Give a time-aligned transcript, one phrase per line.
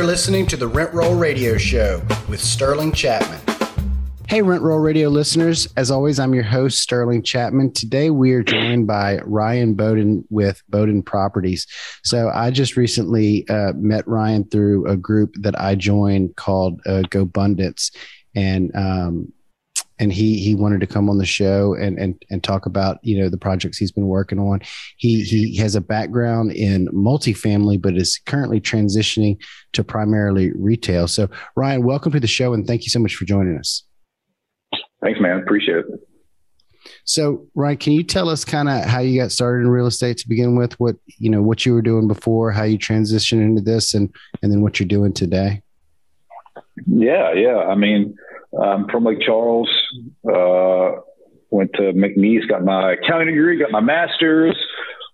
[0.00, 3.38] You're listening to the Rent Roll Radio Show with Sterling Chapman.
[4.26, 5.68] Hey, Rent Roll Radio listeners.
[5.76, 7.74] As always, I'm your host, Sterling Chapman.
[7.74, 11.66] Today, we are joined by Ryan Bodin with Bodin Properties.
[12.02, 17.02] So, I just recently uh, met Ryan through a group that I joined called uh,
[17.10, 17.94] GoBundance.
[18.34, 19.30] And um,
[20.00, 23.20] and he he wanted to come on the show and and and talk about you
[23.20, 24.60] know the projects he's been working on.
[24.96, 29.38] He he has a background in multifamily, but is currently transitioning
[29.74, 31.06] to primarily retail.
[31.06, 33.84] So Ryan, welcome to the show, and thank you so much for joining us.
[35.02, 35.38] Thanks, man.
[35.38, 35.86] Appreciate it.
[37.04, 40.16] So, Ryan, can you tell us kind of how you got started in real estate
[40.18, 40.78] to begin with?
[40.80, 44.50] What you know, what you were doing before, how you transitioned into this, and and
[44.50, 45.62] then what you're doing today?
[46.86, 47.58] Yeah, yeah.
[47.58, 48.16] I mean,
[48.58, 49.70] I'm from Lake Charles.
[50.26, 51.02] Uh,
[51.50, 54.56] went to McNeese, got my accounting degree, got my master's.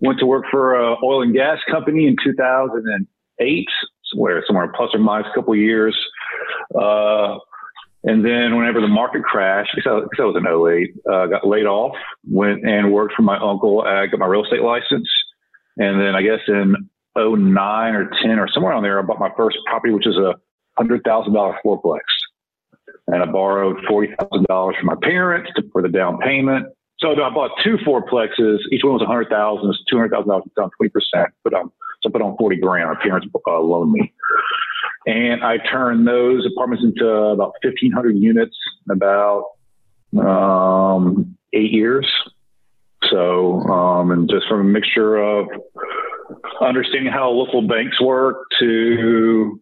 [0.00, 3.66] Went to work for an oil and gas company in 2008,
[4.12, 5.96] somewhere, somewhere plus or minus a couple years.
[6.74, 7.38] Uh,
[8.05, 11.96] and then whenever the market crashed, because I, was in 08, uh, got laid off,
[12.24, 13.83] went and worked for my uncle.
[13.83, 15.08] I got my real estate license.
[15.78, 16.74] And then I guess in
[17.16, 20.34] 09 or 10 or somewhere on there, I bought my first property, which is a
[20.78, 22.00] $100,000 fourplex
[23.06, 26.66] and I borrowed forty thousand dollars from my parents to, for the down payment.
[26.98, 28.58] So I bought two fourplexes.
[28.72, 29.70] Each one was a hundred thousand.
[29.70, 31.28] It's two hundred thousand dollars down twenty percent.
[31.44, 32.88] But um, so I put on forty grand.
[32.88, 34.12] My parents uh, loaned me,
[35.06, 38.56] and I turned those apartments into about fifteen hundred units
[38.88, 39.44] in about
[40.18, 42.10] um, eight years.
[43.10, 45.46] So, um, and just from a mixture of
[46.60, 49.60] understanding how local banks work to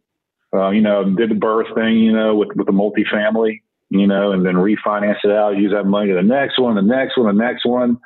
[0.55, 3.61] uh, you know, did the BRRRR thing, you know, with, with the multifamily,
[3.91, 6.83] you know, and then refinance it out, use that money to the next one, the
[6.83, 7.99] next one, the next one.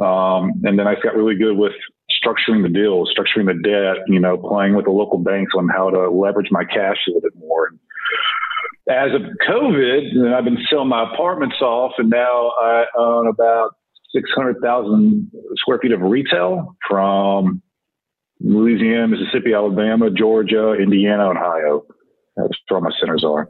[0.00, 1.72] Um, and then I got really good with
[2.08, 5.90] structuring the deals, structuring the debt, you know, playing with the local banks on how
[5.90, 7.70] to leverage my cash a little bit more.
[8.88, 13.72] As of COVID, I've been selling my apartments off, and now I own about
[14.14, 17.60] 600,000 square feet of retail from
[18.40, 21.84] Louisiana, Mississippi, Alabama, Georgia, Indiana, Ohio.
[22.36, 23.48] That's where my centers are.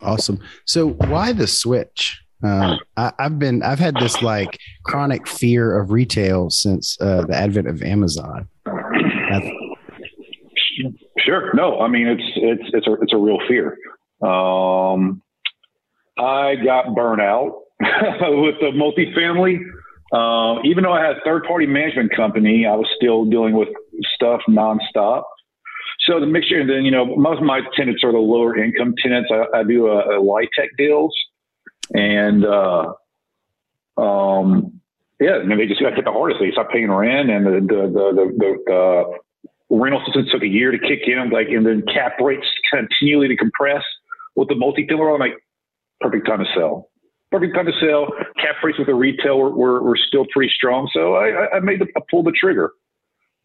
[0.00, 0.40] Awesome.
[0.64, 2.20] So why the switch?
[2.42, 7.34] Uh, I, have been I've had this like chronic fear of retail since uh, the
[7.34, 8.48] advent of Amazon.
[11.18, 11.54] sure.
[11.54, 13.78] No, I mean it's it's it's a it's a real fear.
[14.20, 15.22] Um,
[16.18, 19.58] I got burnout with the multifamily
[20.12, 23.68] uh, even though I had a third party management company, I was still dealing with
[24.14, 25.24] stuff nonstop.
[26.06, 28.94] So the mixture, and then, you know, most of my tenants are the lower income
[29.02, 29.30] tenants.
[29.32, 31.14] I, I do a, a LIHTC deals
[31.94, 32.92] and, uh,
[33.96, 34.80] um,
[35.20, 36.40] yeah, I mean, they just got hit the hardest.
[36.40, 40.72] They stopped paying rent and the, the, the, the, the rental system took a year
[40.72, 41.30] to kick in.
[41.30, 43.84] Like, and then cap rates continually to compress
[44.34, 45.14] with the multifamily.
[45.14, 45.38] I'm like,
[46.00, 46.90] perfect time to sell
[47.34, 48.06] perfect time to sell.
[48.40, 50.88] Cap rates with the retail were, were, were still pretty strong.
[50.92, 52.70] So I, I made the, I pulled the trigger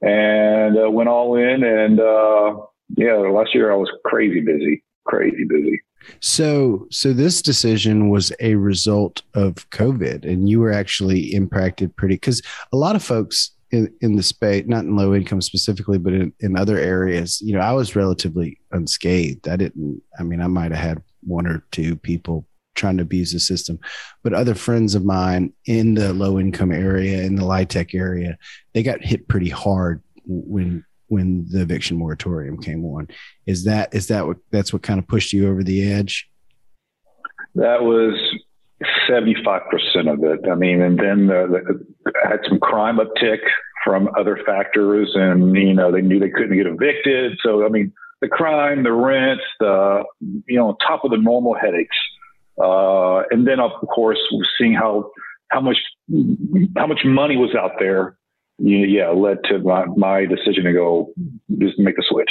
[0.02, 1.64] and uh, went all in.
[1.64, 2.58] And uh,
[2.96, 5.82] yeah, last year I was crazy busy, crazy busy.
[6.20, 12.16] So, so this decision was a result of COVID, and you were actually impacted pretty
[12.16, 16.14] because a lot of folks in, in the space, not in low income specifically, but
[16.14, 19.48] in, in other areas, you know, I was relatively unscathed.
[19.48, 22.46] I didn't, I mean, I might have had one or two people
[22.80, 23.80] trying to abuse the system.
[24.24, 28.38] But other friends of mine in the low income area, in the LIHTC area,
[28.74, 33.08] they got hit pretty hard when when the eviction moratorium came on.
[33.46, 36.30] Is that is that what that's what kind of pushed you over the edge?
[37.56, 38.14] That was
[39.08, 40.40] seventy five percent of it.
[40.50, 43.40] I mean, and then the, the, I had some crime uptick
[43.84, 47.40] from other factors, and you know they knew they couldn't get evicted.
[47.44, 47.92] So I mean,
[48.22, 50.04] the crime, the rent, the
[50.46, 51.98] you know, top of the normal headaches
[52.62, 54.20] uh, and then of course,
[54.58, 55.12] seeing how,
[55.50, 55.78] how much,
[56.76, 58.18] how much money was out there,
[58.60, 61.14] yeah, led to my, my decision to go
[61.60, 62.30] just make the switch.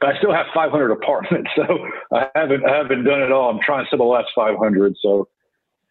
[0.00, 1.62] But I still have 500 apartments, so
[2.12, 3.50] I haven't I haven't done it all.
[3.50, 5.28] I'm trying to sell the last 500, so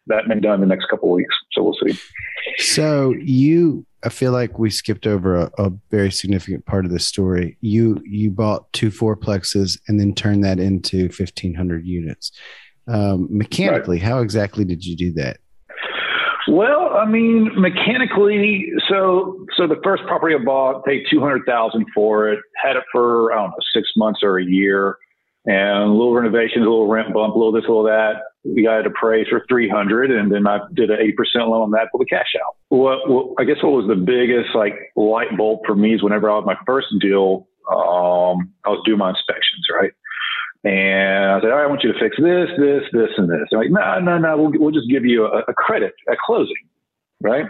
[0.06, 1.34] that may be done in the next couple weeks.
[1.52, 1.98] So we'll see.
[2.58, 6.98] So you, I feel like we skipped over a, a very significant part of the
[6.98, 7.56] story.
[7.60, 12.32] You you bought two fourplexes and then turned that into 1,500 units.
[12.88, 14.06] Um, mechanically, right.
[14.06, 15.38] how exactly did you do that?
[16.48, 21.86] Well, I mean, mechanically, so so the first property I bought, paid two hundred thousand
[21.94, 24.96] for it, had it for I don't know six months or a year,
[25.44, 28.22] and a little renovations, a little rent bump, a little this, a little that.
[28.44, 31.62] We got it appraised for three hundred, and then I did an eight percent loan
[31.62, 32.54] on that for the cash out.
[32.68, 36.30] What, what I guess what was the biggest like light bulb for me is whenever
[36.30, 39.90] I had my first deal um, I was doing my inspections, right?
[40.66, 43.46] And I said, all right, I want you to fix this, this, this, and this.
[43.50, 46.56] They're like, no, no, no, we'll, we'll just give you a, a credit at closing,
[47.22, 47.46] right?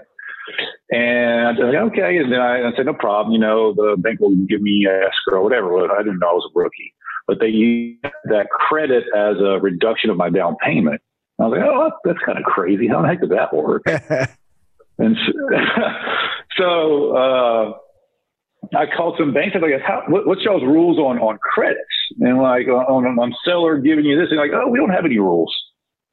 [0.91, 2.19] And I said, like, okay.
[2.19, 3.33] And then I, I, said, no problem.
[3.33, 5.91] You know, the bank will give me a escrow, whatever.
[5.91, 6.93] I didn't know I was a rookie,
[7.27, 11.01] but they used that credit as a reduction of my down payment.
[11.41, 12.87] I was like, oh, that's kind of crazy.
[12.87, 13.85] How the heck did that work?
[14.99, 15.33] and so,
[16.59, 17.73] so uh,
[18.75, 19.55] I called some banks.
[19.55, 21.81] I was like, How, what, what's y'all's rules on, on credits?
[22.21, 25.19] And like, on, on seller giving you this, and like, oh, we don't have any
[25.19, 25.55] rules.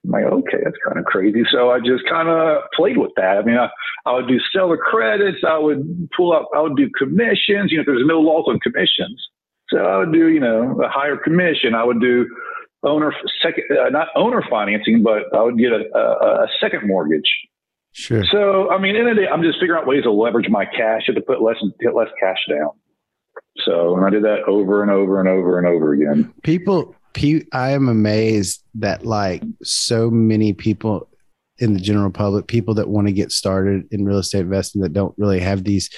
[0.06, 1.44] I'm like, okay, that's kind of crazy.
[1.50, 3.38] So I just kind of played with that.
[3.38, 3.70] I mean, I,
[4.06, 5.40] I would do seller credits.
[5.48, 7.72] I would pull up, I would do commissions.
[7.72, 9.22] You know, there's no laws on commissions.
[9.70, 11.74] So I would do, you know, a higher commission.
[11.74, 12.28] I would do
[12.84, 17.32] owner second, uh, not owner financing, but I would get a, a, a second mortgage.
[17.94, 18.24] Sure.
[18.32, 21.06] So, I mean, in the day, I'm just figuring out ways to leverage my cash
[21.06, 22.72] to put less, get less cash down.
[23.66, 26.34] So, and I did that over and over and over and over again.
[26.44, 26.96] People,
[27.52, 31.08] I am amazed that like so many people
[31.60, 34.94] in the general public, people that want to get started in real estate investing that
[34.94, 35.90] don't really have these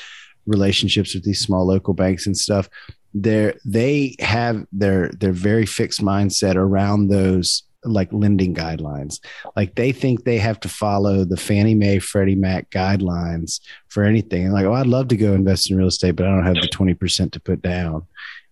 [0.45, 2.69] relationships with these small local banks and stuff,
[3.13, 9.19] they're they have their their very fixed mindset around those like lending guidelines.
[9.55, 14.51] Like they think they have to follow the Fannie Mae, Freddie Mac guidelines for anything.
[14.51, 16.67] Like, oh, I'd love to go invest in real estate, but I don't have the
[16.67, 18.05] 20% to put down,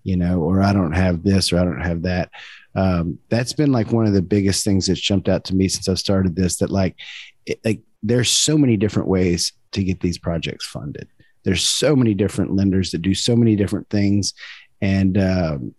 [0.03, 2.29] you know, or I don't have this or I don't have that.
[2.75, 5.87] Um, that's been like one of the biggest things that's jumped out to me since
[5.87, 6.95] I've started this that like,
[7.45, 11.07] it, like there's so many different ways to get these projects funded.
[11.43, 14.33] There's so many different lenders that do so many different things.
[14.81, 15.75] And, um,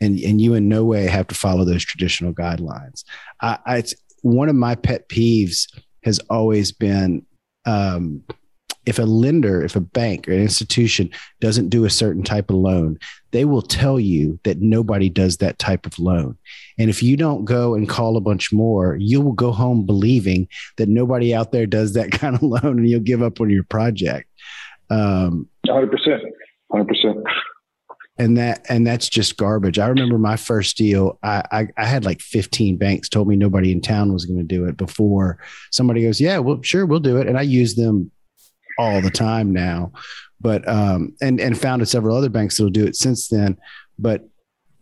[0.00, 3.04] and and you in no way have to follow those traditional guidelines.
[3.40, 3.84] I, I
[4.22, 5.66] one of my pet peeves
[6.04, 7.24] has always been
[7.64, 8.22] um,
[8.86, 11.10] if a lender, if a bank or an institution
[11.40, 12.98] doesn't do a certain type of loan,
[13.32, 16.38] they will tell you that nobody does that type of loan.
[16.78, 20.48] And if you don't go and call a bunch more, you will go home believing
[20.76, 23.64] that nobody out there does that kind of loan and you'll give up on your
[23.64, 24.30] project.
[24.88, 25.90] Um, 100%.
[26.72, 27.24] 100%
[28.18, 29.78] and that and that's just garbage.
[29.78, 31.18] I remember my first deal.
[31.22, 34.44] I, I, I had like 15 banks told me nobody in town was going to
[34.44, 35.38] do it before
[35.70, 38.10] somebody goes, yeah, well, sure, we'll do it, and I use them
[38.78, 39.92] all the time now.
[40.40, 43.58] But um, and and founded several other banks that'll do it since then.
[43.98, 44.28] But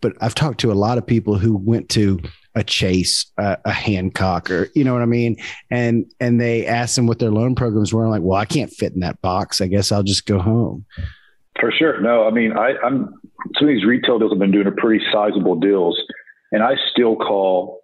[0.00, 2.20] but I've talked to a lot of people who went to
[2.54, 5.36] a Chase, a, a Hancock, or you know what I mean,
[5.70, 8.04] and and they asked them what their loan programs were.
[8.04, 9.60] I'm like, well, I can't fit in that box.
[9.60, 10.84] I guess I'll just go home.
[11.64, 11.98] For sure.
[12.02, 13.14] No, I mean, I, I'm
[13.58, 15.98] some of these retail deals have been doing a pretty sizable deals,
[16.52, 17.80] and I still call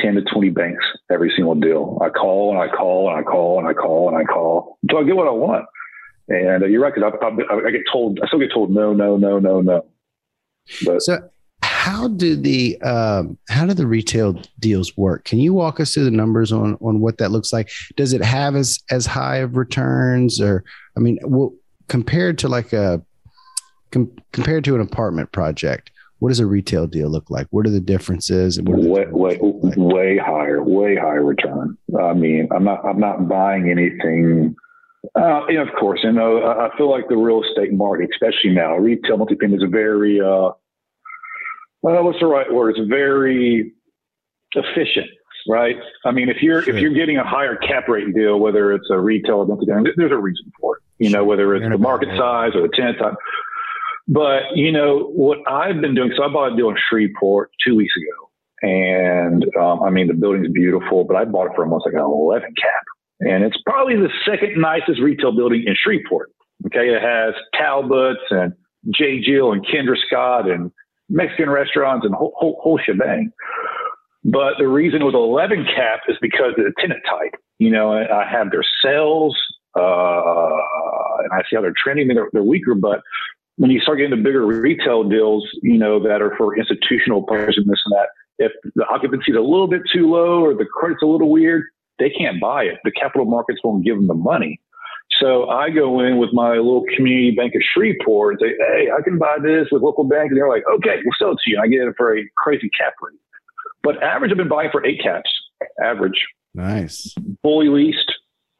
[0.00, 1.98] 10 to 20 banks every single deal.
[2.00, 4.98] I call and I call and I call and I call and I call until
[4.98, 5.66] I get what I want.
[6.28, 8.92] And uh, you're right, because I, I, I, get told, I still get told no,
[8.92, 9.84] no, no, no, no.
[10.84, 11.28] But so,
[11.64, 15.24] how do the um, how do the retail deals work?
[15.24, 17.68] Can you walk us through the numbers on on what that looks like?
[17.96, 20.62] Does it have as as high of returns, or
[20.96, 21.50] I mean, what
[21.88, 23.02] compared to like a
[23.90, 27.48] com- compared to an apartment project, what does a retail deal look like?
[27.50, 28.56] What are the differences?
[28.56, 29.74] And way, way, like?
[29.76, 31.76] way higher, way higher return.
[32.00, 34.54] I mean, I'm not, I'm not buying anything.
[35.16, 38.76] Uh, and of course, you know, I feel like the real estate market, especially now,
[38.76, 40.50] retail multifamily is a very, uh,
[41.82, 42.76] well, what's the right word?
[42.76, 43.72] It's very
[44.54, 45.08] efficient,
[45.48, 45.74] right?
[46.04, 46.72] I mean, if you're sure.
[46.72, 50.12] if you're getting a higher cap rate deal, whether it's a retail or multifamily, there's
[50.12, 53.14] a reason for it you know, whether it's the market size or the tenant type.
[54.06, 57.74] But, you know, what I've been doing, so I bought a deal in Shreveport two
[57.74, 58.30] weeks ago.
[58.62, 62.00] And um, I mean, the building's beautiful, but I bought it for almost like an
[62.00, 62.84] 11 cap.
[63.18, 66.30] And it's probably the second nicest retail building in Shreveport.
[66.66, 66.94] Okay.
[66.94, 68.52] It has Talbot's and
[68.94, 69.20] J.
[69.20, 70.70] Jill and Kendra Scott and
[71.08, 73.32] Mexican restaurants and whole, whole, whole shebang.
[74.22, 77.40] But the reason it was 11 cap is because of the tenant type.
[77.58, 79.36] You know, I have their sales,
[79.76, 82.08] uh, and I see how they're trending.
[82.08, 83.00] They're, they're weaker, but
[83.56, 87.56] when you start getting the bigger retail deals, you know, that are for institutional players
[87.56, 90.64] and this and that, if the occupancy is a little bit too low or the
[90.64, 91.64] credit's a little weird,
[91.98, 92.78] they can't buy it.
[92.84, 94.60] The capital markets won't give them the money.
[95.20, 99.02] So I go in with my little community bank of Shreveport and say, hey, I
[99.02, 100.30] can buy this with local bank.
[100.30, 101.56] And they're like, okay, we'll sell it to you.
[101.56, 103.18] And I get it for a crazy cap rate.
[103.82, 105.30] But average, I've been buying for eight caps,
[105.82, 106.26] average.
[106.54, 107.14] Nice.
[107.42, 108.12] Fully leased,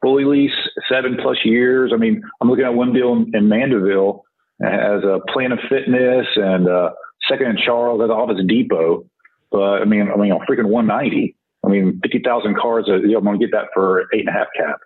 [0.03, 0.51] fully lease,
[0.91, 1.91] seven plus years.
[1.93, 4.23] I mean, I'm looking at one deal in, in Mandeville
[4.61, 6.91] as a Planet Fitness and uh,
[7.27, 9.05] Second and Charles at Office Depot.
[9.51, 11.35] But I mean, I mean, a freaking 190.
[11.65, 12.85] I mean, 50,000 cars.
[12.87, 14.79] Uh, you know, I'm going to get that for eight and a half cap.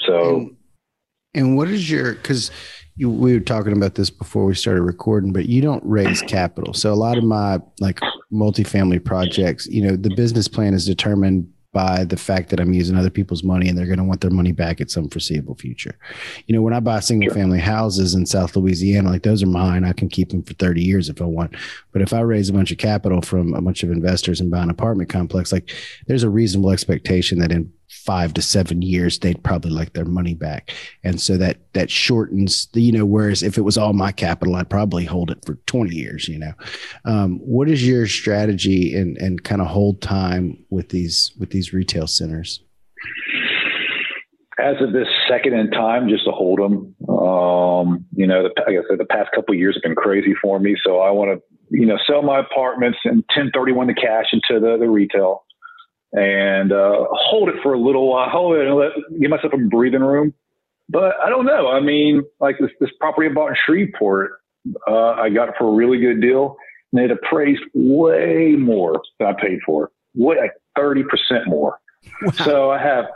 [0.00, 0.56] So, and,
[1.34, 2.50] and what is your, cause
[2.94, 6.74] you, we were talking about this before we started recording, but you don't raise capital.
[6.74, 8.00] So a lot of my like
[8.32, 12.96] multifamily projects, you know, the business plan is determined by the fact that I'm using
[12.96, 15.94] other people's money and they're going to want their money back at some foreseeable future.
[16.46, 19.84] You know, when I buy single family houses in South Louisiana, like those are mine.
[19.84, 21.54] I can keep them for 30 years if I want.
[21.92, 24.62] But if I raise a bunch of capital from a bunch of investors and buy
[24.62, 25.70] an apartment complex, like
[26.06, 30.34] there's a reasonable expectation that in five to seven years, they'd probably like their money
[30.34, 30.74] back.
[31.04, 34.56] And so that that shortens the, you know, whereas if it was all my capital,
[34.56, 36.52] I'd probably hold it for 20 years, you know.
[37.04, 41.72] Um, what is your strategy and and kind of hold time with these with these
[41.72, 42.60] retail centers?
[44.58, 46.94] As of this second in time, just to hold them.
[47.08, 50.58] Um, you know, the, like I said, the past couple years have been crazy for
[50.58, 50.76] me.
[50.82, 54.78] So I want to, you know, sell my apartments and 1031 the cash into the,
[54.78, 55.45] the retail
[56.12, 59.58] and uh, hold it for a little while, hold it and let give myself a
[59.58, 60.32] breathing room.
[60.88, 61.68] But I don't know.
[61.68, 64.32] I mean, like this this property I bought in Shreveport,
[64.86, 66.56] uh, I got it for a really good deal,
[66.92, 71.78] and it appraised way more than I paid for, way like thirty percent more.
[72.22, 72.30] Wow.
[72.44, 73.06] So I have,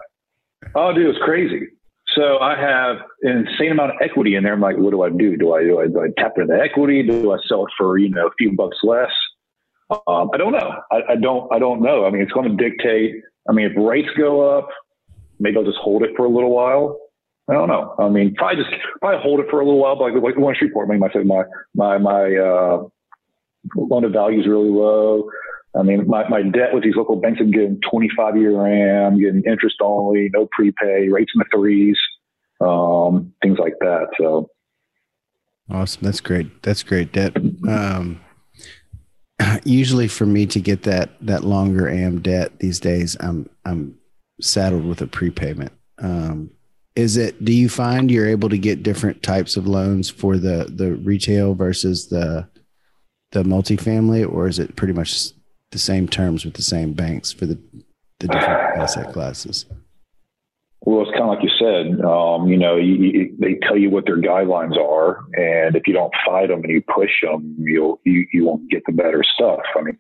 [0.75, 1.69] oh, dude, it's crazy.
[2.17, 4.53] So I have an insane amount of equity in there.
[4.53, 5.37] I'm like, what do I do?
[5.37, 7.05] Do I do I, do I tap into the equity?
[7.05, 9.13] Do I sell it for you know a few bucks less?
[9.91, 10.81] Um, I don't know.
[10.91, 11.53] I, I, don't.
[11.53, 12.07] I don't know.
[12.07, 13.23] I mean, it's going to dictate.
[13.49, 14.69] I mean, if rates go up,
[15.39, 16.99] maybe I'll just hold it for a little while.
[17.49, 17.97] I don't know.
[17.99, 19.97] I mean, probably just probably hold it for a little while.
[19.97, 21.45] But like, like the one Shreveport, I mean, my my
[21.75, 22.85] my my uh,
[23.77, 25.29] loan to value is really low.
[25.79, 29.43] I mean, my, my debt with these local banks, I'm getting 25 year AM, getting
[29.45, 31.97] interest only, no prepay, rates in the threes,
[32.61, 34.09] um, things like that.
[34.19, 34.51] So
[35.71, 36.03] awesome.
[36.03, 36.63] That's great.
[36.63, 37.37] That's great debt.
[37.37, 38.21] Um,
[39.65, 43.97] usually for me to get that that longer AM debt these days, I'm I'm
[44.41, 45.73] saddled with a prepayment.
[45.99, 46.51] Um,
[46.97, 47.45] is it?
[47.45, 51.55] Do you find you're able to get different types of loans for the the retail
[51.55, 52.49] versus the
[53.33, 55.31] the multifamily, or is it pretty much
[55.71, 57.59] the same terms with the same banks for the
[58.19, 59.67] the different asset classes?
[60.83, 62.01] Well, it's kind of like you said.
[62.05, 65.93] Um, you know, you, you, they tell you what their guidelines are, and if you
[65.93, 69.61] don't fight them and you push them, you'll you, you won't get the better stuff.
[69.77, 69.99] I mean,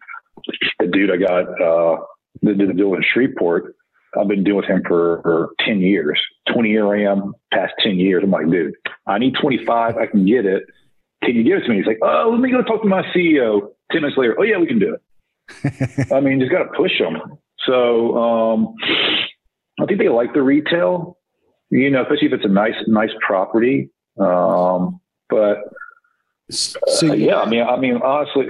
[0.78, 2.02] the dude I got uh,
[2.42, 3.74] that did the deal in Shreveport,
[4.18, 6.18] I've been dealing with him for, for ten years,
[6.50, 8.22] twenty year AM, past ten years.
[8.24, 8.72] I'm like, dude,
[9.06, 9.98] I need twenty five.
[9.98, 10.62] I can get it.
[11.22, 11.76] Can you give it to me?
[11.76, 13.68] He's like, oh, let me go talk to my CEO.
[13.92, 16.12] Ten minutes later, oh yeah, we can do it.
[16.12, 17.18] I mean, you just got to push them.
[17.66, 18.16] So.
[18.16, 18.74] Um,
[19.80, 21.18] I think they like the retail,
[21.70, 23.90] you know, especially if it's a nice, nice property.
[24.18, 25.58] Um, but
[26.50, 28.48] so uh, yeah, I mean, I mean, honestly,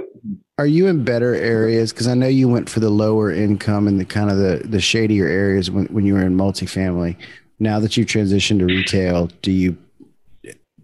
[0.59, 1.93] are you in better areas?
[1.93, 4.81] Because I know you went for the lower income and the kind of the the
[4.81, 7.17] shadier areas when when you were in multifamily.
[7.59, 9.77] Now that you transitioned to retail, do you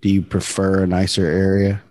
[0.00, 1.82] do you prefer a nicer area?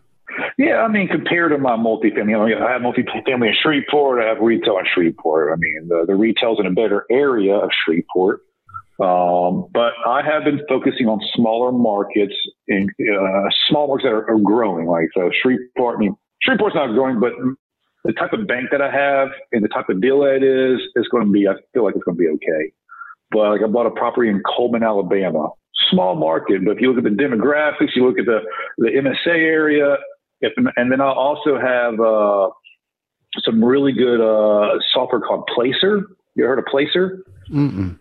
[0.58, 4.24] Yeah, I mean, compared to my multifamily, I, mean, I have multifamily in Shreveport.
[4.24, 5.52] I have retail in Shreveport.
[5.52, 8.42] I mean, the, the retail's in a better area of Shreveport.
[9.00, 12.34] Um, but I have been focusing on smaller markets
[12.70, 14.88] and uh, small markets that are, are, growing.
[14.88, 15.98] Like so, Shreveport.
[15.98, 16.16] I mean,
[16.48, 17.34] Shreveport's not growing, but
[18.06, 20.80] the type of bank that I have and the type of deal that it is
[20.96, 21.46] is going to be.
[21.46, 22.72] I feel like it's going to be okay.
[23.32, 25.50] But like I bought a property in Cullman, Alabama,
[25.92, 26.64] small market.
[26.64, 28.40] But if you look at the demographics, you look at the
[28.78, 29.98] the MSA area,
[30.40, 32.50] if, and then I'll also have uh,
[33.44, 36.08] some really good uh, software called Placer.
[36.36, 37.24] You heard of Placer?
[37.50, 37.98] Mm-mm.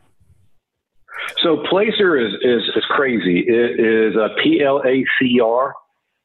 [1.42, 3.44] So Placer is, is, is crazy.
[3.46, 5.74] It is a P L A C R.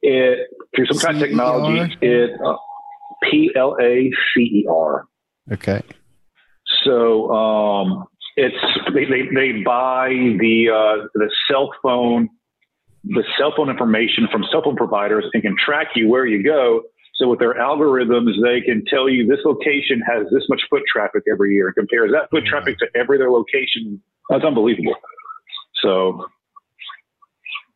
[0.02, 1.96] It through some kind of technology.
[2.00, 2.56] It uh,
[3.30, 5.06] P L A C E R.
[5.52, 5.82] Okay.
[6.84, 8.04] So um,
[8.36, 8.56] it's
[8.94, 12.28] they, they, they buy the uh, the cell phone
[13.04, 16.82] the cell phone information from cell phone providers and can track you where you go.
[17.16, 21.22] So with their algorithms, they can tell you this location has this much foot traffic
[21.30, 24.02] every year and compares that foot traffic to every other location.
[24.28, 24.94] That's unbelievable.
[25.82, 26.26] So,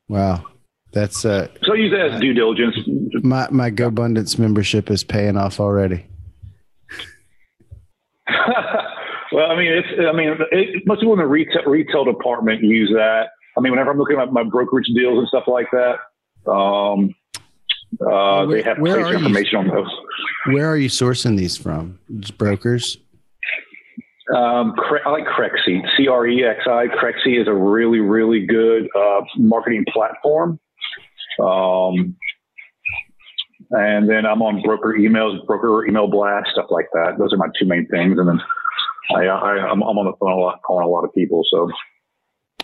[0.08, 0.44] wow,
[0.92, 1.48] that's uh.
[1.62, 2.76] So use that as due diligence.
[3.22, 6.06] My my GoBundance membership is paying off already.
[9.32, 12.90] well, I mean, it's I mean, it, most people in the retail retail department use
[12.94, 13.28] that.
[13.56, 17.14] I mean, whenever I'm looking at my brokerage deals and stuff like that, um,
[18.00, 19.90] uh, where, they have information on those.
[20.46, 21.98] Where are you sourcing these from?
[22.18, 22.98] Just brokers?
[24.34, 24.74] Um,
[25.06, 26.86] I like Crexi, C R E X I.
[26.88, 30.58] Crexi is a really, really good uh, marketing platform.
[31.40, 32.16] Um,
[33.70, 37.16] and then I'm on broker emails, broker email blast, stuff like that.
[37.18, 38.18] Those are my two main things.
[38.18, 38.40] And then
[39.14, 41.42] I, I, am on the phone a lot, calling a lot of people.
[41.50, 41.70] So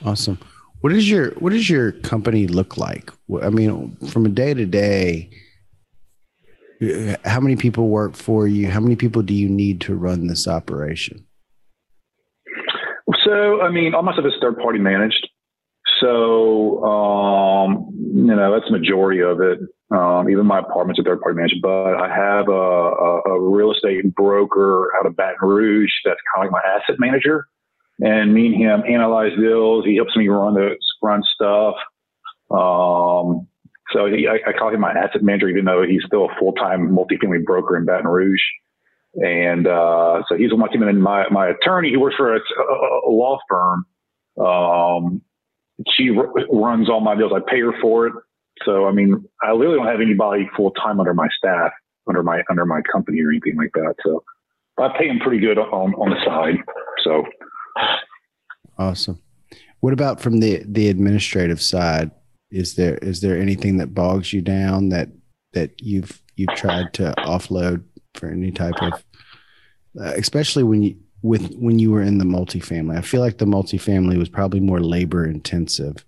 [0.05, 0.39] awesome.
[0.81, 3.13] What is your What does your company look like?
[3.43, 5.31] I mean, from a day to day,
[7.25, 8.69] how many people work for you?
[8.69, 11.27] How many people do you need to run this operation?
[13.31, 15.29] So, I mean, all my stuff is third party managed.
[16.01, 19.61] So, um, you know, that's the majority of it.
[19.93, 23.73] Um, even my apartment's a third party managed, but I have a, a, a, real
[23.73, 27.47] estate broker out of Baton Rouge that's kind of like my asset manager.
[28.01, 29.85] And me and him analyze deals.
[29.85, 31.75] He helps me run the run stuff.
[32.51, 33.47] Um,
[33.93, 36.53] so he, I, I, call him my asset manager, even though he's still a full
[36.53, 38.43] time multifamily broker in Baton Rouge.
[39.15, 40.83] And uh, so he's the one team.
[40.83, 43.87] And my my attorney, he works for a, a law firm.
[44.39, 45.23] Um,
[45.97, 47.33] she r- runs all my deals.
[47.35, 48.13] I pay her for it.
[48.65, 51.73] So I mean, I literally don't have anybody full time under my staff,
[52.09, 53.95] under my under my company or anything like that.
[54.05, 54.23] So
[54.79, 56.57] I pay him pretty good on on the side.
[57.03, 57.25] So
[58.79, 59.21] awesome.
[59.81, 62.11] What about from the the administrative side?
[62.51, 65.09] Is there is there anything that bogs you down that
[65.53, 67.85] that you've you've tried to offload
[68.21, 68.93] for any type of,
[70.01, 72.97] uh, especially when you with when you were in the multifamily?
[72.97, 76.05] I feel like the multifamily was probably more labor intensive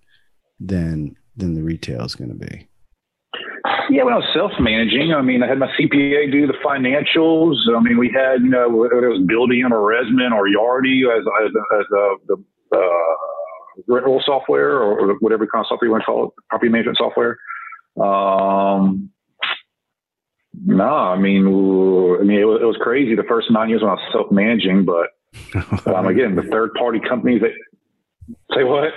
[0.61, 2.69] than than the retail is going to be.
[3.90, 7.57] Yeah, when I was self managing, I mean, I had my CPA do the financials.
[7.75, 11.25] I mean, we had, you know, whether it was Buildium or ResMan or Yardi as,
[11.45, 13.16] as, as uh, the uh,
[13.88, 17.38] rental software or whatever kind of software you want to call it, property management software.
[18.00, 19.11] Um,
[20.54, 23.90] no, I mean, I mean, it was, it was, crazy the first nine years when
[23.90, 25.09] I was self managing, but
[25.87, 27.52] um, again, the third party companies that
[28.54, 28.92] say what?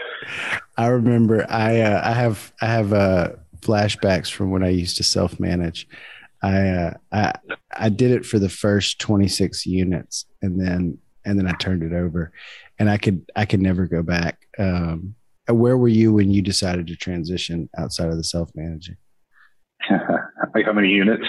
[0.78, 5.04] I remember I uh, I have I have uh, flashbacks from when I used to
[5.04, 5.88] self manage.
[6.44, 7.34] I uh, I
[7.72, 11.94] I did it for the first 26 units and then and then I turned it
[11.94, 12.32] over
[12.78, 14.46] and I could I could never go back.
[14.60, 15.16] Um,
[15.48, 18.98] where were you when you decided to transition outside of the self managing?
[20.54, 21.26] like how many units?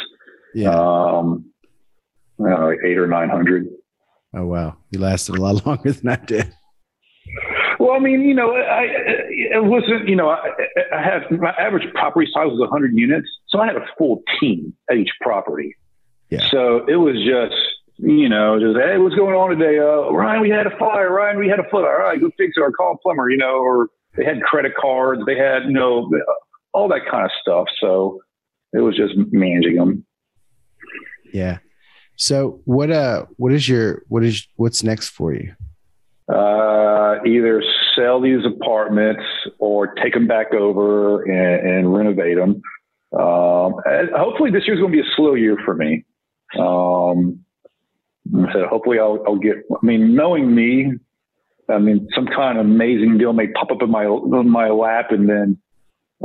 [0.57, 1.45] Yeah, um,
[2.38, 3.66] know, like eight or nine hundred.
[4.35, 6.51] Oh wow, you lasted a lot longer than I did.
[7.79, 8.87] Well, I mean, you know, I
[9.29, 10.38] it wasn't, you know, I,
[10.95, 14.73] I had my average property size was 100 units, so I had a full team
[14.90, 15.77] at each property.
[16.31, 16.49] Yeah.
[16.51, 17.55] So it was just
[17.99, 19.79] you know, just hey, what's going on today?
[19.79, 21.12] Uh, Ryan, we had a fire.
[21.12, 21.85] Ryan, we had a flood.
[21.85, 23.29] All right, go fix it or call a plumber.
[23.29, 25.21] You know, or they had credit cards.
[25.27, 26.11] They had you know
[26.73, 27.66] all that kind of stuff.
[27.79, 28.21] So
[28.73, 30.07] it was just managing them.
[31.37, 31.59] Yeah.
[32.16, 35.55] So what uh what is your what is what's next for you?
[36.33, 37.62] Uh, either
[37.94, 39.22] sell these apartments
[39.59, 42.62] or take them back over and, and renovate them.
[43.12, 43.75] Um,
[44.16, 46.05] hopefully this year's going to be a slow year for me.
[46.59, 47.44] Um,
[48.53, 50.94] so hopefully I'll, I'll get, I mean, knowing me,
[51.68, 55.12] I mean, some kind of amazing deal may pop up in my, in my lap
[55.12, 55.59] and then,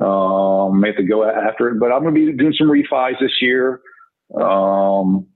[0.04, 3.20] um, may have to go after it, but I'm going to be doing some refis
[3.20, 3.82] this year.
[4.40, 5.28] Um,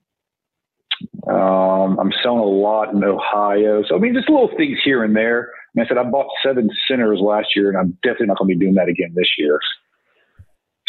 [1.27, 3.84] um, I'm selling a lot in Ohio.
[3.88, 5.51] So, I mean, just little things here and there.
[5.73, 8.58] And I said, I bought seven centers last year and I'm definitely not going to
[8.58, 9.60] be doing that again this year.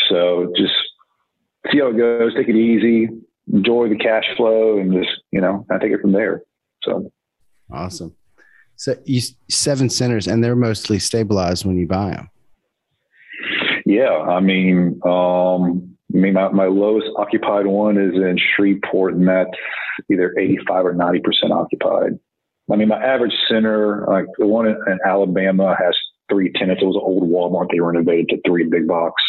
[0.09, 0.75] So just
[1.73, 3.09] see how it goes, take it easy,
[3.53, 6.43] enjoy the cash flow and just, you know, I take it from there.
[6.83, 7.11] So
[7.73, 8.15] awesome.
[8.77, 12.31] So you seven centers and they're mostly stabilized when you buy them.
[13.87, 14.13] Yeah.
[14.13, 19.51] I mean, um, I mean, my, my lowest occupied one is in Shreveport and that's
[20.11, 22.19] either 85 or 90% occupied.
[22.71, 25.97] I mean, my average center, like the one in, Alabama has
[26.29, 26.83] three tenants.
[26.83, 27.69] It was an old Walmart.
[27.71, 29.23] They renovated to three big box.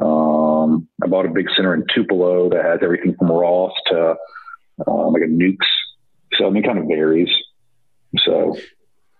[0.00, 4.16] Um, I bought a big center in Tupelo that has everything from Ross to
[4.86, 5.56] um, like a Nukes.
[6.34, 7.28] So I mean, it kind of varies.
[8.18, 8.56] So,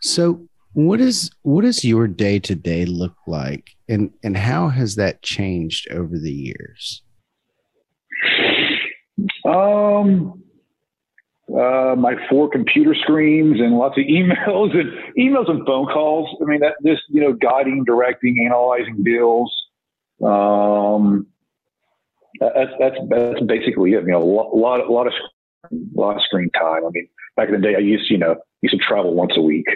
[0.01, 4.97] so what is what does your day to day look like, and and how has
[4.97, 7.03] that changed over the years?
[9.45, 10.43] Um,
[11.49, 16.29] uh, my four computer screens and lots of emails and emails and phone calls.
[16.41, 19.55] I mean, that just you know, guiding, directing, analyzing deals.
[20.23, 21.27] Um,
[22.41, 24.05] that's that's that's basically it.
[24.05, 25.13] You know, a lot, a lot, of
[25.71, 26.85] a lot of screen time.
[26.85, 29.43] I mean, back in the day, I used you know used to travel once a
[29.43, 29.67] week.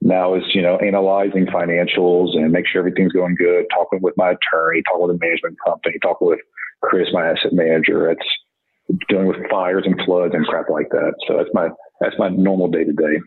[0.00, 3.66] Now is you know analyzing financials and make sure everything's going good.
[3.74, 6.40] Talking with my attorney, talking with the management company, talking with
[6.82, 8.10] Chris, my asset manager.
[8.10, 11.14] It's dealing with fires and floods and crap like that.
[11.26, 11.68] So that's my
[12.00, 13.20] that's my normal day to day.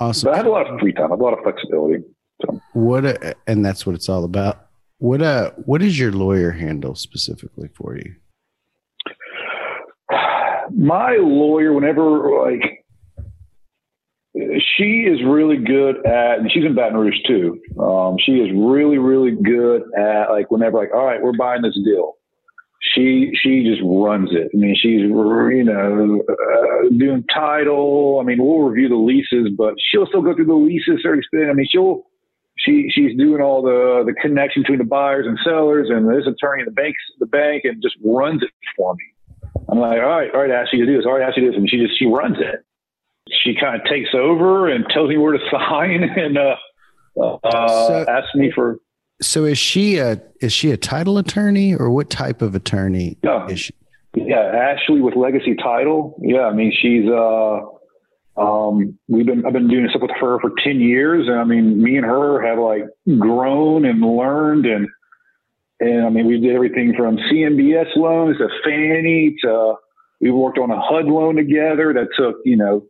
[0.00, 0.28] Awesome.
[0.28, 1.06] But I have a lot of free time.
[1.06, 2.02] I have a lot of flexibility.
[2.44, 2.60] So.
[2.72, 4.66] What a, and that's what it's all about.
[4.98, 8.14] What uh what is your lawyer handle specifically for you?
[10.72, 12.79] My lawyer, whenever like
[14.34, 17.58] she is really good at, and she's in Baton Rouge too.
[17.82, 21.76] Um, she is really, really good at like whenever like, all right, we're buying this
[21.84, 22.14] deal.
[22.94, 24.50] She she just runs it.
[24.54, 28.18] I mean, she's you know uh, doing title.
[28.20, 31.04] I mean, we'll review the leases, but she'll still go through the leases.
[31.04, 32.04] Or I mean, she'll
[32.56, 36.62] she she's doing all the the connection between the buyers and sellers and this attorney
[36.62, 39.04] and the banks the bank and just runs it for me.
[39.68, 41.48] I'm like, all right, all right, ask you to do this, all right, to do
[41.48, 42.64] this, and she just she runs it
[43.42, 46.56] she kind of takes over and tells me where to sign and uh,
[47.20, 47.38] uh,
[47.88, 48.78] so, asks me for.
[49.22, 53.46] So is she a is she a title attorney or what type of attorney yeah.
[53.48, 53.74] is she?
[54.14, 56.18] Yeah, Ashley with Legacy Title.
[56.22, 57.60] Yeah, I mean she's uh
[58.40, 61.82] um we've been I've been doing stuff with her for 10 years and I mean
[61.82, 62.84] me and her have like
[63.18, 64.88] grown and learned and
[65.80, 69.74] and I mean we did everything from CMBS loans to Fannie to
[70.20, 72.84] we worked on a HUD loan together that took, you know,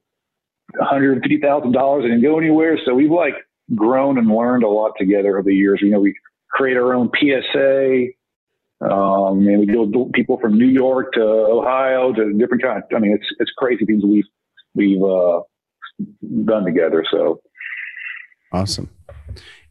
[0.74, 2.78] $150,000 and go anywhere.
[2.84, 3.34] So we've like
[3.74, 5.80] grown and learned a lot together over the years.
[5.82, 6.14] You know, we
[6.50, 8.06] create our own PSA.
[8.82, 12.84] Um, and we deal with people from New York to Ohio to different kinds.
[12.96, 14.24] I mean, it's, it's crazy things we've,
[14.74, 15.40] we've, uh,
[16.44, 17.04] done together.
[17.10, 17.40] So
[18.52, 18.88] awesome.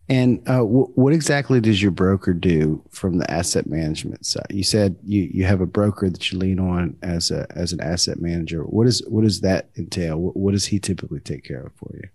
[0.09, 4.47] And uh, w- what exactly does your broker do from the asset management side?
[4.49, 7.79] You said you, you have a broker that you lean on as a as an
[7.79, 8.63] asset manager.
[8.63, 10.17] What is what does that entail?
[10.17, 12.09] What, what does he typically take care of for you?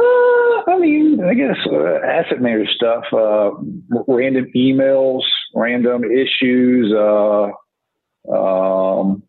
[0.00, 3.50] Uh, I mean, I guess uh, asset manager stuff, uh,
[4.08, 5.22] random emails,
[5.54, 6.92] random issues.
[6.92, 7.50] Uh,
[8.32, 9.22] um,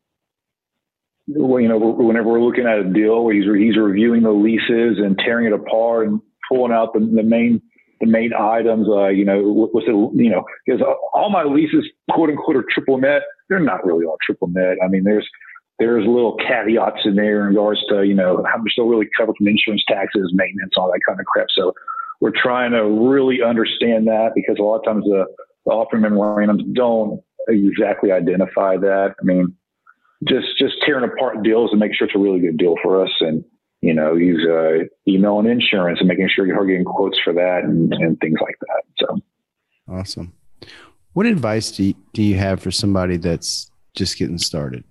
[1.28, 5.16] well, you know, whenever we're looking at a deal, he's he's reviewing the leases and
[5.20, 7.62] tearing it apart and pulling out the, the main
[8.02, 8.88] the main items.
[8.90, 9.92] Uh, you know, what's it?
[9.92, 10.82] You know, because
[11.14, 13.22] all my leases, quote unquote, are triple net.
[13.50, 14.78] They're not really all triple net.
[14.84, 15.28] I mean, there's
[15.80, 19.34] there's little caveats in there in regards to you know how much they'll really cover
[19.38, 21.48] from insurance, taxes, maintenance, all that kind of crap.
[21.56, 21.74] So
[22.22, 25.26] we're trying to really understand that because a lot of times the,
[25.66, 29.16] the offering memorandums don't exactly identify that.
[29.20, 29.56] I mean,
[30.28, 33.12] just just tearing apart deals and make sure it's a really good deal for us
[33.22, 33.44] and
[33.82, 37.64] you know, use uh, email and insurance and making sure you're getting quotes for that
[37.64, 38.84] and, and things like that.
[39.00, 39.20] So
[39.94, 40.34] awesome.
[41.14, 44.84] What advice do you, do you have for somebody that's just getting started?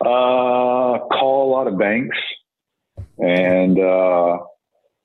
[0.00, 2.16] Uh, call a lot of banks
[3.18, 4.38] and, uh,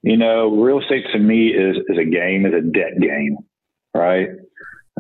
[0.04, 3.38] you know, real estate to me is, is a game, is a debt game,
[3.94, 4.30] right?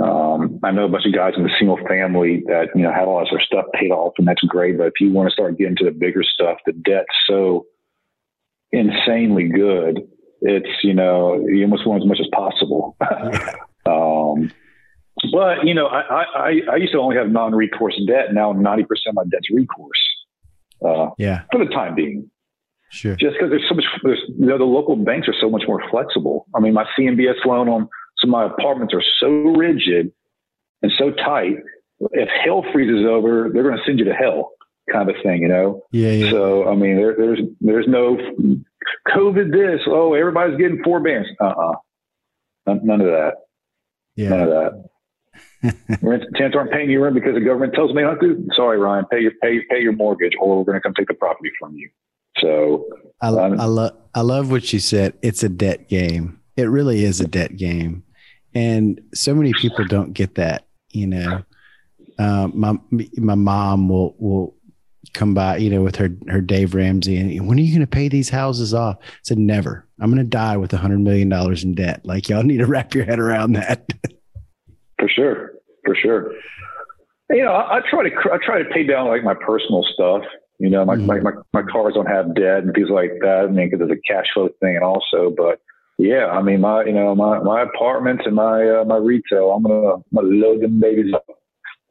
[0.01, 3.07] Um, I know a bunch of guys in the single family that, you know, have
[3.07, 4.77] all of their stuff paid off and that's great.
[4.77, 7.65] But if you want to start getting to the bigger stuff, the debt's so
[8.71, 9.99] insanely good.
[10.41, 12.97] It's, you know, you almost want as much as possible.
[13.85, 14.51] um,
[15.31, 18.33] but, you know, I, I, I used to only have non-recourse debt.
[18.33, 20.01] Now 90% of my debt's recourse.
[20.83, 21.43] Uh, yeah.
[21.51, 22.29] For the time being.
[22.89, 23.15] Sure.
[23.15, 25.81] Just because there's so much, there's, you know, the local banks are so much more
[25.91, 26.47] flexible.
[26.55, 27.87] I mean, my CMBS loan on
[28.21, 30.11] so my apartments are so rigid
[30.81, 31.55] and so tight.
[32.11, 34.51] If hell freezes over, they're going to send you to hell,
[34.91, 35.81] kind of thing, you know.
[35.91, 36.11] Yeah.
[36.11, 36.31] yeah.
[36.31, 38.17] So I mean, there, there's there's no
[39.07, 39.51] COVID.
[39.51, 41.27] This oh, everybody's getting forbearance.
[41.39, 41.71] Uh uh-uh.
[41.71, 41.75] uh
[42.67, 43.33] none, none of that.
[44.15, 44.29] Yeah.
[44.29, 44.83] None of that.
[46.01, 48.47] rent tenants aren't paying you rent because the government tells me not to.
[48.55, 51.13] Sorry, Ryan, pay your pay pay your mortgage, or we're going to come take the
[51.13, 51.89] property from you.
[52.39, 52.85] So
[53.21, 55.13] I, um, I love I love what you said.
[55.21, 56.39] It's a debt game.
[56.57, 58.03] It really is a debt game
[58.53, 61.43] and so many people don't get that you know.
[62.19, 62.77] Uh, my
[63.17, 64.55] my mom will will
[65.13, 67.87] come by you know with her her Dave Ramsey and when are you going to
[67.87, 68.97] pay these houses off?
[69.01, 69.87] I said never.
[69.99, 72.01] I'm going to die with a hundred million dollars in debt.
[72.05, 73.91] Like y'all need to wrap your head around that.
[74.99, 75.53] For sure.
[75.85, 76.33] For sure.
[77.29, 80.23] You know I, I, try to I try to pay down like my personal stuff.
[80.59, 81.07] You know my, mm-hmm.
[81.07, 83.45] my, my, my cars don't have debt and things like that.
[83.45, 85.59] I mean because it's a cash flow thing and also but
[85.97, 89.63] yeah, I mean, my you know my my apartments and my uh, my retail, I'm
[89.63, 91.25] gonna, I'm gonna load them babies up,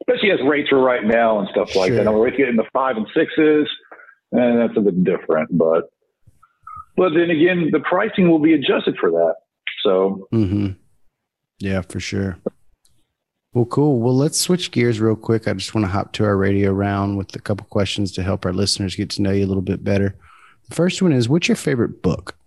[0.01, 1.97] especially as rates are right now and stuff like sure.
[1.97, 2.07] that.
[2.07, 3.69] I'm rates getting the five and sixes,
[4.31, 5.57] and that's a bit different.
[5.57, 5.91] But
[6.97, 9.35] but then again, the pricing will be adjusted for that.
[9.83, 10.71] So mm-hmm.
[11.59, 12.37] yeah, for sure.
[13.53, 13.99] Well, cool.
[13.99, 15.45] Well, let's switch gears real quick.
[15.45, 18.45] I just want to hop to our radio round with a couple questions to help
[18.45, 20.15] our listeners get to know you a little bit better.
[20.69, 22.37] The first one is, what's your favorite book?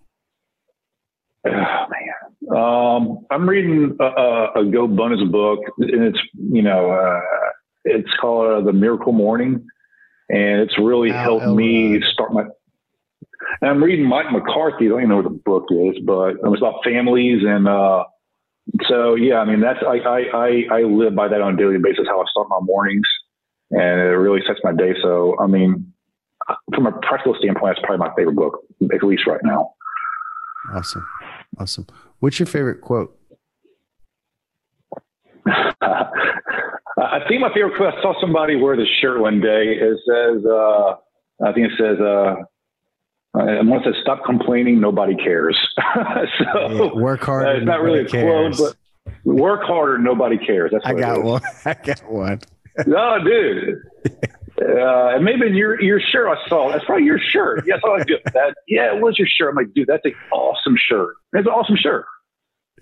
[1.46, 7.20] Oh man, um, I'm reading a, a, GoBundance book, and it's you know uh,
[7.84, 9.66] it's called uh, The Miracle Morning,
[10.30, 12.44] and it's really Al helped me start my.
[13.60, 14.86] And I'm reading Mike McCarthy.
[14.86, 17.68] I don't even know what the book is, but it's about families and.
[17.68, 18.04] uh
[18.88, 21.78] so yeah, I mean that's I, I I I live by that on a daily
[21.78, 22.06] basis.
[22.08, 23.06] How I start my mornings,
[23.70, 24.94] and it really sets my day.
[25.02, 25.92] So I mean,
[26.74, 28.60] from a practical standpoint, that's probably my favorite book,
[28.92, 29.74] at least right now.
[30.72, 31.06] Awesome,
[31.58, 31.86] awesome.
[32.20, 33.18] What's your favorite quote?
[35.46, 37.94] I think my favorite quote.
[37.94, 39.76] I saw somebody wear this shirt one day.
[39.78, 40.96] It says, uh,
[41.44, 42.36] I think it says, uh,
[43.34, 45.58] and once it stop complaining, nobody cares.
[46.38, 47.46] so yeah, work hard.
[47.46, 48.56] Uh, it's not really a cares.
[48.56, 48.76] quote,
[49.24, 50.70] but work harder, nobody cares.
[50.72, 51.42] That's I got one.
[51.64, 52.40] I got one.
[52.86, 53.82] no, dude.
[54.60, 56.70] Uh, and maybe your your shirt I saw.
[56.70, 57.64] That's probably your shirt.
[57.66, 58.54] Yes, I like that.
[58.68, 59.50] Yeah, it was your shirt.
[59.50, 61.16] I'm like, dude, that's an awesome shirt.
[61.32, 62.04] It's an awesome shirt.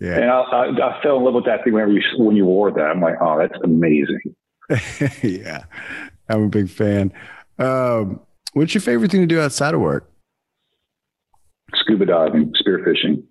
[0.00, 0.16] Yeah.
[0.16, 2.70] And I, I, I, fell in love with that thing whenever you when you wore
[2.72, 2.80] that.
[2.80, 4.20] I'm like, oh, that's amazing.
[5.22, 5.64] yeah,
[6.28, 7.12] I'm a big fan.
[7.58, 8.20] Um,
[8.52, 10.10] what's your favorite thing to do outside of work?
[11.74, 13.22] Scuba diving, spearfishing.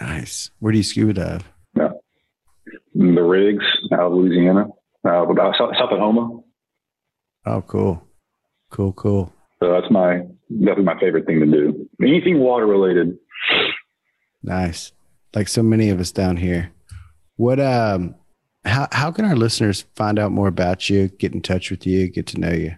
[0.00, 0.50] Nice.
[0.60, 1.52] Where do you scuba dive?
[1.76, 1.90] Yeah.
[2.94, 4.66] The rigs out of Louisiana,
[5.04, 6.42] uh, about South, South Oklahoma.
[7.44, 8.06] Oh, cool,
[8.70, 9.32] cool, cool.
[9.60, 11.88] So that's my definitely my favorite thing to do.
[12.02, 13.16] Anything water related.
[14.42, 14.92] Nice
[15.34, 16.72] like so many of us down here.
[17.36, 18.14] What um
[18.64, 22.08] how how can our listeners find out more about you, get in touch with you,
[22.08, 22.76] get to know you?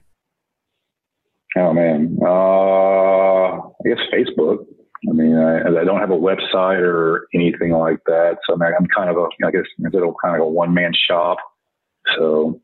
[1.57, 2.19] Oh man.
[2.23, 4.67] Uh I guess Facebook.
[5.07, 8.39] I mean, I, I don't have a website or anything like that.
[8.49, 10.93] So I am kind of a, I guess, a little kind of a one man
[11.09, 11.37] shop.
[12.17, 12.63] So.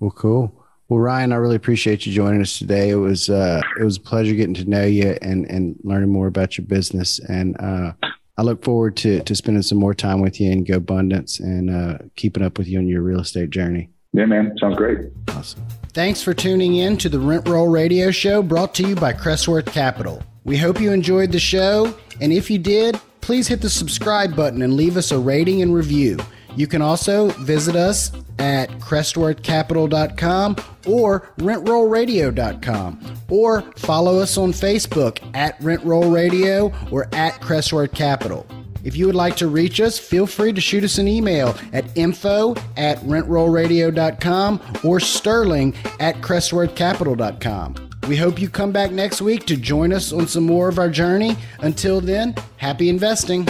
[0.00, 0.54] Well, cool.
[0.88, 2.90] Well, Ryan, I really appreciate you joining us today.
[2.90, 6.26] It was uh, it was a pleasure getting to know you and and learning more
[6.26, 7.18] about your business.
[7.18, 7.92] And uh,
[8.38, 11.98] I look forward to to spending some more time with you in GoBundance and uh,
[12.16, 13.90] keeping up with you on your real estate journey.
[14.14, 14.98] Yeah, man, sounds great.
[15.28, 15.62] Awesome.
[15.92, 19.66] Thanks for tuning in to the Rent Roll Radio Show, brought to you by Crestworth
[19.66, 20.22] Capital.
[20.44, 24.62] We hope you enjoyed the show, and if you did, please hit the subscribe button
[24.62, 26.16] and leave us a rating and review.
[26.56, 30.56] You can also visit us at crestworthcapital.com
[30.86, 38.46] or rentrollradio.com or follow us on Facebook at rentrollradio or at crestworth capital.
[38.84, 41.84] If you would like to reach us, feel free to shoot us an email at
[41.96, 47.88] info at rentrollradio.com or sterling at crestworthcapital.com.
[48.08, 50.88] We hope you come back next week to join us on some more of our
[50.88, 51.36] journey.
[51.60, 53.46] Until then, happy investing.